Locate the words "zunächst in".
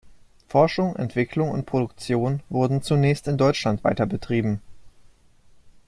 2.81-3.37